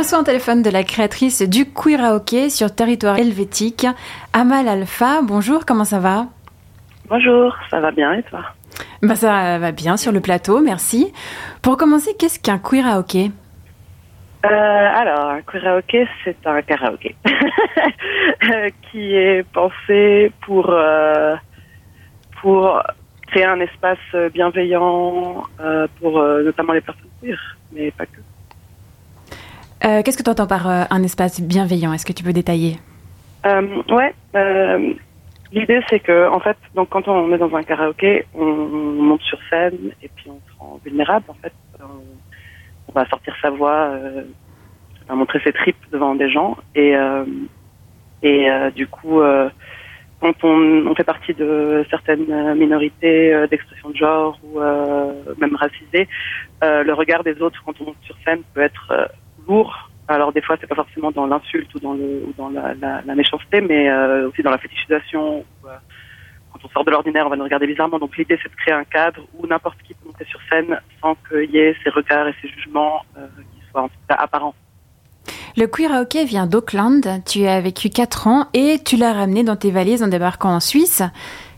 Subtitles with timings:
[0.00, 2.00] reçoit un téléphone de la créatrice du Queer
[2.48, 3.86] sur territoire helvétique,
[4.32, 5.20] Amal Alpha.
[5.22, 6.24] Bonjour, comment ça va?
[7.10, 8.40] Bonjour, ça va bien et toi?
[9.02, 11.12] Bah, Ça va bien sur le plateau, merci.
[11.60, 12.86] Pour commencer, qu'est-ce qu'un queer
[14.46, 17.14] euh, alors, un karaoké, c'est un karaoké
[18.90, 21.36] qui est pensé pour euh,
[22.40, 22.82] pour
[23.26, 23.98] créer un espace
[24.32, 27.38] bienveillant euh, pour euh, notamment les personnes queer,
[27.70, 28.29] mais pas que.
[29.84, 31.92] Euh, qu'est-ce que tu entends par un espace bienveillant?
[31.92, 32.78] Est-ce que tu peux détailler?
[33.44, 34.14] Ouais.
[35.52, 39.38] L'idée, c'est que, en fait, donc quand on est dans un karaoké, on, monte sur
[39.48, 41.24] scène et puis on se rend vulnérable.
[41.28, 43.90] En fait, on, va sortir sa voix,
[45.08, 46.94] on va montrer ses tripes devant des gens et
[48.22, 49.20] et du coup
[50.20, 56.08] quand on, fait partie de certaines minorités euh, d'expression de genre ou euh, même racisées,
[56.62, 59.06] euh, le regard des autres quand on monte sur scène peut être euh,
[59.50, 59.90] lourd.
[60.08, 63.02] Alors des fois, c'est pas forcément dans l'insulte ou dans le ou dans la, la,
[63.04, 65.44] la méchanceté, mais euh, aussi dans la fétichisation.
[66.52, 67.98] quand on sort de l'ordinaire, on va nous regarder bizarrement.
[67.98, 71.14] Donc l'idée, c'est de créer un cadre où n'importe qui peut monter sur scène sans
[71.28, 74.54] qu'il y ait ces regards et ces jugements qui soient en tout cas apparents.
[75.56, 77.02] Le queer hockey vient d'Auckland.
[77.26, 80.60] Tu as vécu 4 ans et tu l'as ramené dans tes valises en débarquant en
[80.60, 81.02] Suisse.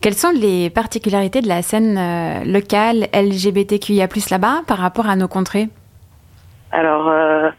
[0.00, 5.26] Quelles sont les particularités de la scène euh, locale LGBTQIA+ là-bas par rapport à nos
[5.26, 5.68] contrées?
[6.70, 7.50] Alors, euh,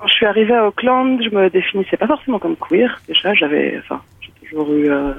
[0.00, 3.00] quand je suis arrivée à Auckland, je me définissais pas forcément comme queer.
[3.06, 5.12] Déjà, j'avais, enfin, j'ai toujours eu euh,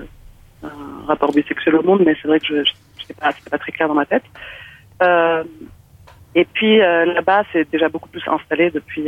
[0.64, 2.54] un rapport bisexuel au monde, mais c'est vrai que je,
[3.00, 4.23] n'étais pas, pas très clair dans ma tête.
[5.04, 5.44] Euh,
[6.34, 9.08] et puis euh, là-bas, c'est déjà beaucoup plus installé depuis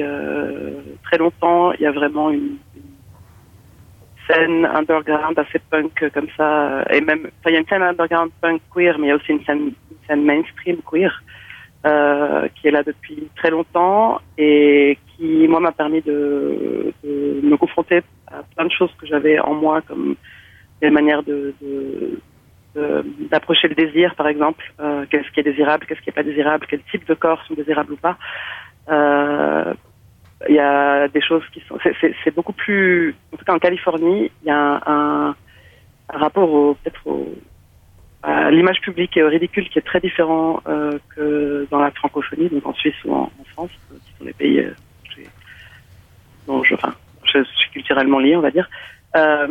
[1.04, 1.72] très longtemps.
[1.74, 2.94] Il y a vraiment une, une,
[4.28, 6.86] scène underground assez punk comme ça.
[6.92, 9.32] Et même, il y a une scène underground punk queer, mais il y a aussi
[9.32, 11.24] une scène, une scène mainstream queer
[11.86, 18.02] euh, qui est là depuis très longtemps et qui, moi, m'a permis de, me confronter
[18.28, 20.16] à plein de choses que j'avais en moi, comme
[20.82, 21.24] des manières
[23.30, 24.64] d'approcher le désir, par exemple.
[24.80, 27.54] Euh, qu'est-ce qui est désirable, qu'est-ce qui n'est pas désirable, quel type de corps sont
[27.54, 28.18] désirables ou pas.
[28.90, 29.74] Euh,
[30.48, 31.78] il y a des choses qui sont.
[32.02, 33.16] C'est beaucoup plus.
[33.34, 35.36] En tout cas, en Californie, il y a un,
[36.10, 37.02] rapport au peut-être
[38.24, 42.66] à l'image publique au ridicule qui est très différent euh, que dans la francophonie, donc
[42.66, 44.74] en Suisse ou en, en France, qui sont les pays euh,
[46.48, 46.94] dont je, enfin,
[47.26, 48.70] je suis culturellement lié, on va dire.
[49.16, 49.48] Euh,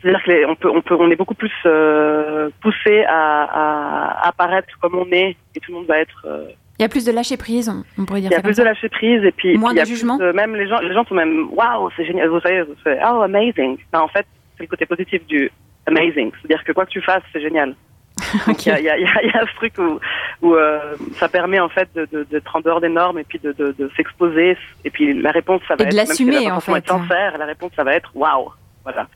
[0.00, 4.94] c'est-à-dire qu'on peut, on peut, on est beaucoup plus euh, poussé à, à, apparaître comme
[4.96, 6.26] on est, et tout le monde va être.
[6.26, 6.48] Euh,
[6.78, 8.30] il y a plus de lâcher prise, on pourrait dire.
[8.30, 10.18] Il y a plus de lâcher prise, et puis moins puis, de jugement.
[10.18, 12.28] Même les gens, les gens sont même waouh, c'est génial.
[12.28, 13.78] Vous savez, vous savez, oh amazing.
[13.92, 15.50] Ben, en fait, c'est le côté positif du
[15.86, 17.74] amazing, c'est-à-dire que quoi que tu fasses, c'est génial.
[18.46, 18.70] Il okay.
[18.70, 19.98] y, a, y, a, y, a, ce truc où,
[20.40, 23.40] où euh, ça permet en fait d'être de, de, en dehors des normes et puis
[23.40, 26.50] de, de, de s'exposer et puis la réponse ça va et être de l'assumer si
[26.50, 26.76] en fait.
[26.76, 28.52] Être sincère, la réponse ça va être waouh,
[28.84, 29.08] voilà.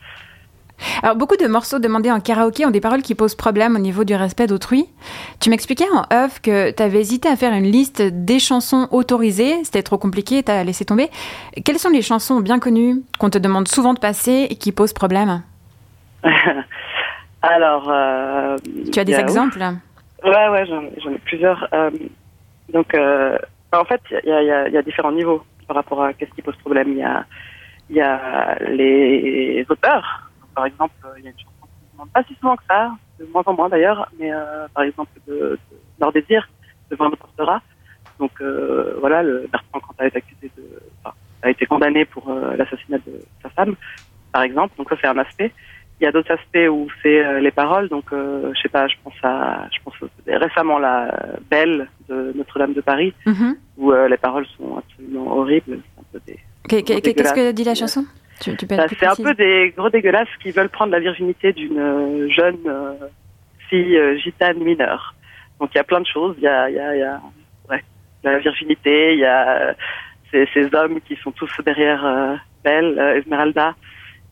[1.02, 4.04] Alors, beaucoup de morceaux demandés en karaoké ont des paroles qui posent problème au niveau
[4.04, 4.86] du respect d'autrui.
[5.40, 9.64] Tu m'expliquais en off que tu avais hésité à faire une liste des chansons autorisées.
[9.64, 11.10] C'était trop compliqué, tu as laissé tomber.
[11.64, 14.92] Quelles sont les chansons bien connues qu'on te demande souvent de passer et qui posent
[14.92, 15.42] problème?
[17.42, 17.88] Alors.
[17.90, 18.56] Euh,
[18.92, 19.58] tu as des exemples
[20.24, 21.68] Ouais, ouais, j'en ai plusieurs.
[21.72, 21.90] Euh,
[22.72, 23.38] donc, euh,
[23.72, 26.32] en fait, il y a, y, a, y a, différents niveaux par rapport à qu'est-ce
[26.32, 26.88] qui pose problème.
[26.88, 27.24] Il y a,
[27.90, 30.24] y a les auteurs
[30.54, 32.90] par exemple, il y a une chanson qui ne demande pas si souvent que ça,
[33.20, 35.32] de moins en moins d'ailleurs, mais euh, par exemple de,
[35.70, 36.48] de Leur Désir,
[36.90, 37.62] de Vin de Portera.
[38.18, 38.32] Donc
[38.98, 40.64] voilà, le Bertrand Cantat est accusé de,
[41.04, 43.76] enfin, a été condamné pour l'assassinat de sa femme,
[44.32, 44.74] par exemple.
[44.76, 45.52] Donc ça c'est un aspect.
[46.00, 47.88] Il y a d'autres aspects où c'est euh, les paroles.
[47.88, 50.96] Donc euh, je sais pas, je pense à, je pense récemment la
[51.50, 53.52] Belle de Notre-Dame de Paris, mm -hmm.
[53.78, 55.78] où euh, les paroles sont absolument horribles.
[56.68, 58.04] Qu'est-ce que dit la chanson?
[58.70, 62.62] Bah, c'est un peu des gros dégueulasses qui veulent prendre la virginité d'une euh, jeune
[62.66, 62.94] euh,
[63.68, 65.04] fille euh, gitane mineure.
[65.58, 66.34] Donc il y a plein de choses.
[66.38, 67.20] Il y a, y a, y a
[67.68, 67.82] ouais,
[68.22, 69.74] la virginité, il y a
[70.30, 72.02] ces, ces hommes qui sont tous derrière
[72.64, 73.74] Belle, Esmeralda,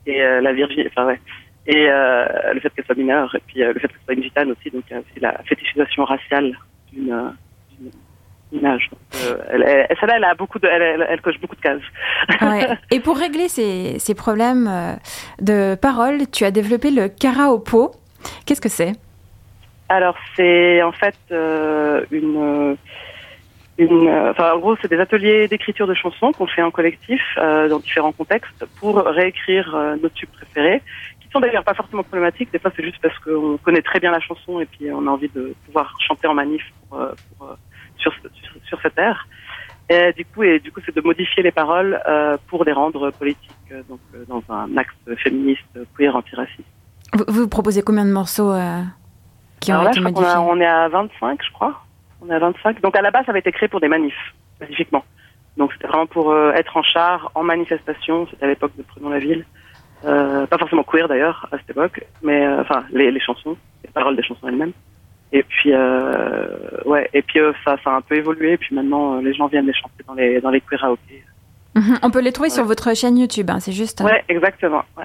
[0.07, 0.89] et la virginité.
[0.93, 1.21] Enfin ouais.
[1.69, 4.71] Et le fait qu'elle soit mineure, et puis le fait qu'elle soit une gitane aussi.
[4.71, 6.57] Donc a aussi la fétichisation raciale
[6.93, 7.35] d'une
[8.53, 8.91] image.
[9.17, 11.81] Euh, elle, elle, celle-là, elle a beaucoup de, elle, coche beaucoup de cases.
[12.41, 12.69] Ouais.
[12.91, 14.95] Et pour régler ces, ces problèmes euh,
[15.41, 17.93] de parole, tu as développé le karaopo.
[18.45, 18.93] Qu'est-ce que c'est?
[19.89, 22.77] Alors, c'est en fait euh, une,
[23.79, 27.69] une, enfin, en gros, c'est des ateliers d'écriture de chansons qu'on fait en collectif euh,
[27.69, 30.83] dans différents contextes pour réécrire euh, nos tubes préférés,
[31.37, 32.51] sont d'ailleurs pas forcément problématiques.
[32.53, 35.11] Des fois, c'est juste parce qu'on connaît très bien la chanson et puis on a
[35.11, 36.99] envie de pouvoir chanter en manif pour,
[37.39, 37.57] pour
[37.99, 39.27] sur, sur, sur cette ère.
[39.89, 43.11] Et du coup, et du coup, c'est de modifier les paroles euh, pour les rendre
[43.13, 45.63] politiques, euh, donc euh, dans un axe féministe,
[45.97, 46.69] queer, antiraciste.
[47.15, 48.83] Vous, vous proposez combien de morceaux euh,
[49.61, 51.81] qui ont là, été modifiés a- on est à 25, je crois.
[52.21, 52.81] On est à 25.
[52.81, 55.05] Donc à la base, ça avait été créé pour des manifs, spécifiquement.
[55.57, 58.27] Donc c'était vraiment pour euh, être en char, en manifestation.
[58.31, 59.45] C'était à l'époque de Prenons la ville.
[60.05, 63.91] Euh, pas forcément queer d'ailleurs à cette époque, mais euh, enfin les, les chansons, les
[63.91, 64.73] paroles des chansons elles-mêmes.
[65.33, 66.47] Et puis euh,
[66.85, 68.53] ouais, et puis ça, ça a un peu évolué.
[68.53, 71.25] Et puis maintenant, les gens viennent les chanter dans les dans les karaokés.
[71.75, 71.99] Mhm.
[72.03, 72.55] On peut les trouver Ouais.
[72.55, 74.01] sur votre chaîne YouTube, hein, c'est juste.
[74.01, 74.83] Ouais, exactement.
[74.97, 75.05] Ouais.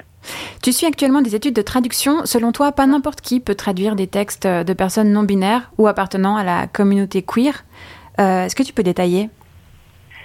[0.61, 2.25] Tu suis actuellement des études de traduction.
[2.25, 6.35] Selon toi, pas n'importe qui peut traduire des textes de personnes non binaires ou appartenant
[6.37, 7.63] à la communauté queer.
[8.19, 9.29] Euh, Est-ce que tu peux détailler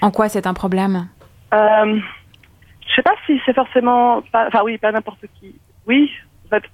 [0.02, 1.08] En quoi c'est un problème?
[1.54, 1.98] Euh,
[2.96, 5.54] sais pas si c'est forcément, enfin oui, pas n'importe qui.
[5.86, 6.10] Oui,
[6.46, 6.64] en fait,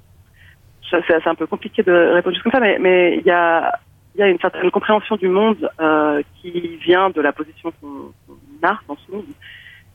[0.90, 3.78] je- c'est un peu compliqué de répondre juste comme ça, mais il y a
[4.18, 8.12] une certaine compréhension du monde euh, qui vient de la position qu'on
[8.62, 9.26] a dans ce monde.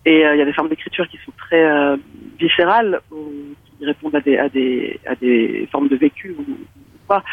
[0.05, 1.97] Et euh, il y a des formes d'écriture qui sont très euh,
[2.39, 3.31] viscérales, ou
[3.77, 6.57] qui répondent à des formes de vécu ou, ou
[7.07, 7.23] quoi.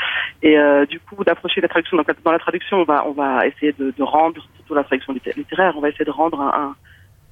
[0.43, 0.57] Et
[0.89, 1.97] du coup, d'approcher la traduction.
[1.97, 5.89] Dans la traduction, on va essayer de, rendre, surtout la traduction litté- littéraire, on va
[5.89, 6.77] essayer de rendre un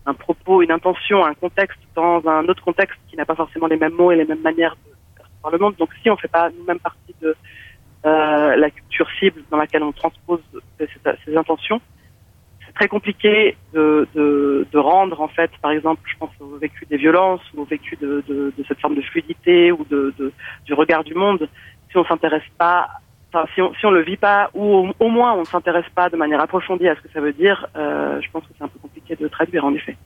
[0.06, 3.76] un propos, une intention, un contexte dans un autre contexte qui n'a pas forcément les
[3.76, 5.74] mêmes mots et les mêmes manières de percevoir le monde.
[5.78, 7.36] Donc si on ne fait pas nous-mêmes partie de
[8.04, 10.40] euh, la culture cible dans laquelle on transpose
[10.78, 11.80] ces, intentions,
[12.66, 17.42] c'est très compliqué de, rendre en fait, par exemple, je pense au vécu des violences
[17.54, 19.86] ou au vécu de, cette forme de fluidité ou
[20.64, 21.48] du regard du monde,
[21.90, 22.88] si on s'intéresse pas,
[23.32, 26.08] enfin si on si le vit pas ou au, au moins on ne s'intéresse pas
[26.08, 28.68] de manière approfondie à ce que ça veut dire, euh, je pense que c'est un
[28.68, 29.96] peu compliqué de traduire en effet.